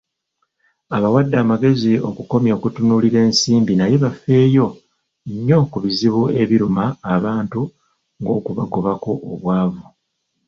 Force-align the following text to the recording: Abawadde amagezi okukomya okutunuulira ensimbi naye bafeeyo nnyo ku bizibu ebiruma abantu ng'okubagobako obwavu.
Abawadde 0.95 1.35
amagezi 1.43 1.91
okukomya 2.09 2.51
okutunuulira 2.57 3.19
ensimbi 3.27 3.73
naye 3.75 3.95
bafeeyo 4.03 4.65
nnyo 5.29 5.59
ku 5.71 5.77
bizibu 5.83 6.21
ebiruma 6.41 6.83
abantu 7.15 7.61
ng'okubagobako 8.21 9.11
obwavu. 9.33 9.83